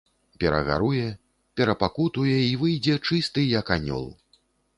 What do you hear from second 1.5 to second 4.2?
перапакутуе і выйдзе чысты, як анёл.